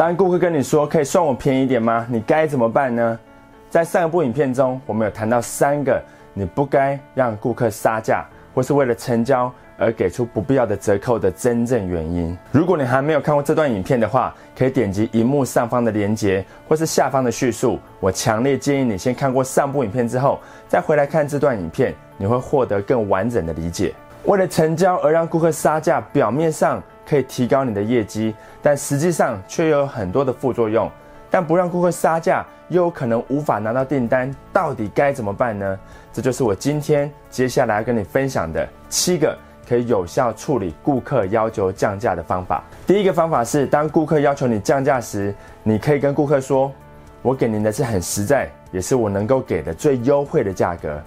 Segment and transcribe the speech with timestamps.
[0.00, 2.06] 当顾客跟你说可以算我便宜一点吗？
[2.08, 3.18] 你该怎么办呢？
[3.68, 12.34] 在上一部影片中，我们有谈到三个你不该让顾客杀价，或是为了成交而给出不必要的折扣的真正原因。
[12.50, 17.78] 如果你还没有看过这段影片的话，可以点击荧幕上方的链接，或是下方的叙述。
[18.00, 23.92] 我强烈建议你先看过上部影片之后，再回来看这段影片，你会获得更完整的理解。
[24.24, 28.32] 为了成交而让顾客杀价，表面上可以提高你的业绩，
[28.62, 30.88] 但实际上却有很多的副作用。
[31.28, 35.76] 但不让顾客杀价，又有可能无法拿到订单，到底该怎么办呢？
[36.12, 39.36] 这就是我今天接下来要跟你分享的七个
[39.68, 42.62] 可以有效处理顾客要求降价的方法。
[42.86, 45.34] 第一个方法是，当顾客要求你降价时，
[45.64, 46.70] 你可以跟顾客说
[47.22, 51.00] ：“我给您的是很实在，也是我能够给的最优惠的价格。”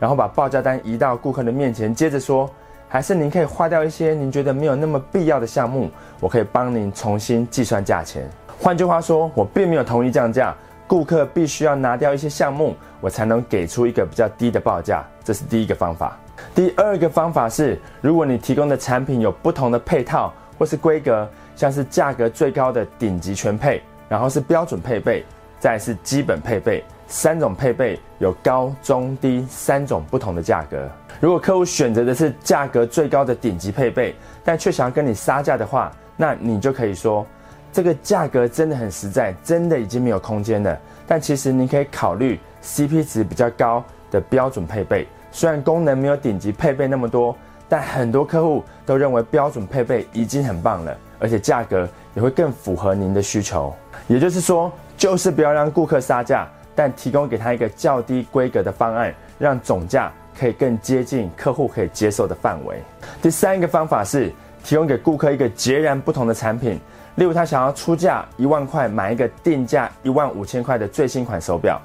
[0.00, 2.50] 然后把报价单移到顾客的面前，接着说
[2.92, 8.28] ：“还是您可以划掉一些您觉得没有那么必要的项目，我可以帮您重新计算价钱。”
[8.60, 10.52] 换句话说，我并没有同意降价，
[10.88, 15.06] 顾客必须要拿掉一些项目，我才能给出一个比较低的报价。
[15.22, 16.18] 这是第一个方法。
[16.52, 25.24] 第二个方法是，如果你提供的产品有不同的配套或是规格，像是价格最高的顶级全配，然后是标准配备，
[25.60, 30.88] 再是基本配备，三种配备有高中低三种不同的价格。
[31.18, 37.26] 如果客户选择的是价格最高的顶级配备，但却想要跟你杀价的话，那你就可以说。
[37.72, 40.78] 这个价格真的很实在，真的已经没有空间了。
[41.06, 47.36] 但其实您可以考虑 CP 值比较高的标准配备，虽然功能没有顶级配备那么多，
[47.68, 53.74] 但很多客户都认为标准配备已经很棒了，而且价格也会更符合您的需求。
[54.06, 62.76] 也就是说，就是不要让顾客杀价，但提供给他一个较低规格的方案，让总价可以更接近客户可以接受的范围。
[63.20, 64.32] 第三个方法是
[64.64, 66.78] 提供给顾客一个截然不同的产品。
[67.16, 71.78] 例如，他想要出价一万块买一个定价一万五千块的最新款手表，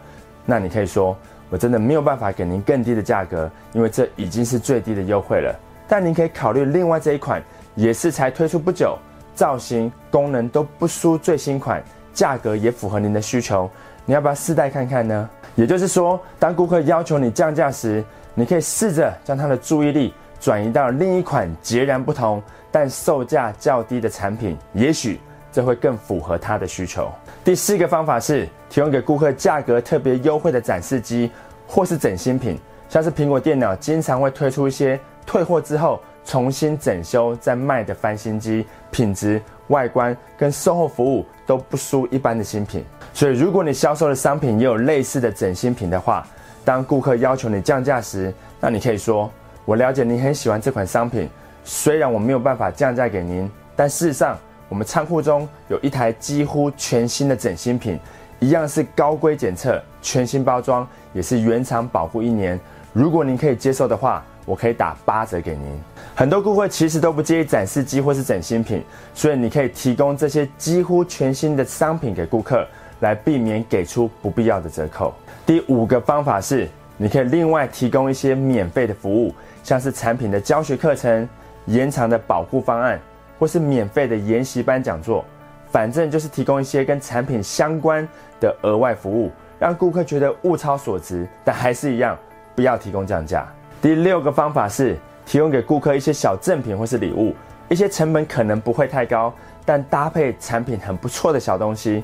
[0.45, 1.17] 那你可以说，
[1.49, 5.53] 我真的没有办法给您更低的价格，因为这已经是最低的优惠了。
[5.87, 7.41] 但您可以考虑另外这一款，
[7.73, 8.97] 也是才推出不久，
[9.33, 13.69] 造型功能都不输最新款，价格也符合您的需求，
[14.05, 15.29] 你要不要试戴看看呢？
[15.55, 22.41] 也就是说，当顾客要求你降价时，你可以试着将他的注意力转移到另一款截然不同。
[22.71, 27.09] 但售价较低的产品，也许这会更符合他的需求。
[27.41, 31.31] 第四个方法是提供给顾客价格特别优惠的展示机，
[31.65, 42.83] 或是整新品，像是苹果电脑经常会推出一些退货之后重新整修再卖的翻新机，品质、外观跟售后服务都不输一般的新品。
[43.13, 46.25] 所以，如果你销售的商品也有类似的整新品的话，
[46.63, 49.31] 当顾客要求你降价时，那你可以说
[49.65, 51.29] ：“我了解你很喜欢这款商品。”
[51.63, 54.37] 虽然我没有办法降价给您，但事实上，
[54.69, 57.99] 我们仓库中有一台几乎全新的整新品，
[58.39, 62.59] 一样是高规检测、全新包装，也是原厂保护一年。
[62.93, 65.81] 如果您可以接受的话，我可以打八折给您。
[66.15, 68.83] 很多顾客其实都不介意展示机或是整新品，
[69.13, 72.67] 所以你可以提供这些几乎全新的商品给顾客，
[73.01, 75.13] 来避免给出不必要的折扣。
[75.45, 81.27] 第五个方法是，你可以另外提供一些免费的服务，像是产品的教学课程。
[81.67, 83.01] 延长的保护方案，
[83.39, 85.25] 或是免费的研习班讲座，
[85.71, 88.07] 反正就是提供一些跟产品相关
[88.39, 91.27] 的额外服务，让顾客觉得物超所值。
[91.43, 92.15] 但还是一样，
[92.53, 93.51] 不要提供降价。
[93.81, 97.35] 第六个方法是提供给顾客一些小赠品或是礼物，
[97.69, 102.03] 一些成本可能不会太高，但搭配产品很不错的小东西。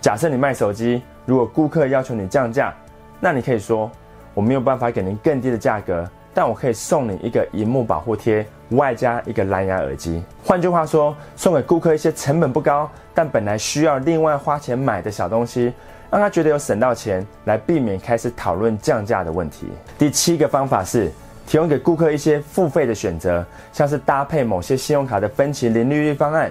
[0.00, 2.72] 假设你卖手机，如果顾客要求你降价，
[3.18, 3.90] 那你可以说
[4.34, 6.08] 我没有办法给您更低的价格。
[6.32, 10.22] 但我可以送你一个荧幕保护贴，外加一个蓝牙耳机。
[10.44, 15.72] 换句话说，送给顾客一些成本不高，但本来需要另外花钱买的小东西，
[16.10, 19.66] 让他觉得有省到钱，来避免开始讨论降价的问题。
[19.98, 21.10] 第七个方法是
[21.46, 26.50] 提供给顾客一些付费的选择，像是搭配某些信用卡的分期零利率方案。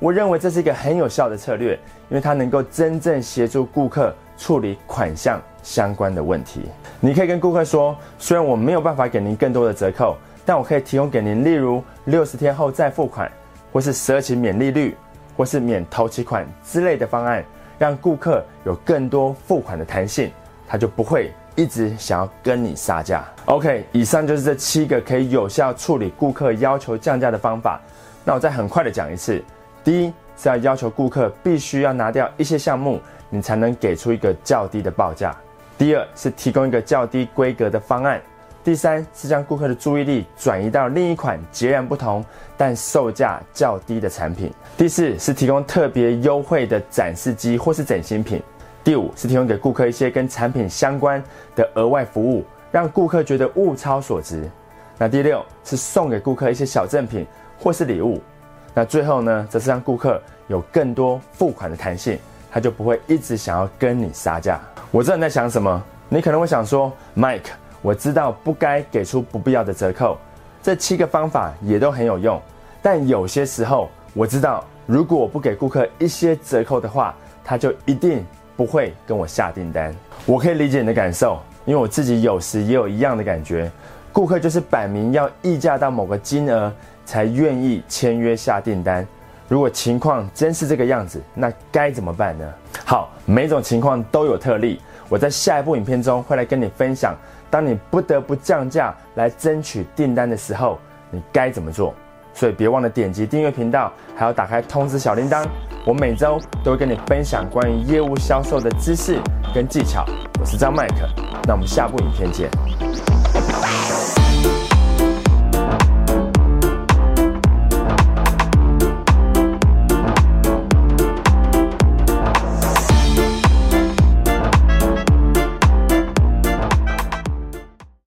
[0.00, 1.72] 我认为这是一个很有效的策略，
[2.10, 6.62] 因为它能够真正协助顾客处理款项相关的问题。
[7.00, 13.30] 你可以跟顾客说，虽然我没有办法给您更多的折扣，但我可以提供给您，例如六十天后再付款，
[13.72, 14.94] 或是十二期免利率，
[15.36, 17.42] 或是免头期款之类的方案，
[17.78, 20.30] 让顾客有更多付款的弹性，
[20.66, 23.24] 他就不会一直想要跟你杀价。
[23.46, 27.80] OK，以上就是这七个可以有效处理顾客要求降价的方法。
[28.24, 29.42] 那我再很快的讲一次，
[29.82, 35.36] 第一是要要求顾客必须要拿掉一些项目，你才能给出一个较低的报价。
[35.76, 38.20] 第二是提供一个较低规格的方案，
[38.64, 42.24] 第三是将顾客的注意力转移到另一款截然不同
[42.56, 44.50] 但售价较低的产品。
[44.74, 48.42] 第四是提供特别优惠的展示机或是整新品。
[48.82, 51.22] 第五是提供给顾客一些跟产品相关
[51.54, 54.48] 的额外服务，让顾客觉得物超所值。
[54.96, 57.26] 那第六是送给顾客一些小赠品
[57.58, 58.18] 或是礼物。
[58.72, 62.18] 那最后呢，则是让顾客有更多付款的弹性，
[62.50, 64.58] 他就不会一直想要跟你杀价。
[64.90, 67.52] 我知道你在想什么，你可能会想说，Mike。
[67.84, 70.16] 我知道不该给出不必要的折扣，
[70.62, 72.40] 这七个方法也都很有用。
[72.80, 77.14] 但有些时候，我知道如果我不给顾客一些折扣的话，
[77.44, 78.24] 他就一定
[78.56, 79.94] 不会跟我下订单。
[80.24, 83.70] 我可以理解你的感受，因为我自己有时也有一样的感觉。
[84.14, 86.72] 顾客就是摆明要溢价到某个金额
[87.04, 89.06] 才愿意签约下订单。
[89.46, 92.50] 如果情况真是这个样子，那该怎么办呢？
[92.86, 94.80] 好，每种情况都有特例。
[95.06, 97.14] 我在下一部影片中会来跟你分享，
[97.54, 100.76] 当你不得不降价来争取订单的时候，
[101.12, 101.94] 你该怎么做。
[102.32, 105.46] 所以别忘了点击订阅频道，还要打开通知小铃铛。
[105.86, 109.20] 我每周都会跟你分享关于业务销售的知识
[109.54, 110.04] 跟技巧。
[110.40, 111.08] 我是张麦克，
[111.46, 112.50] 那我们下部影片见。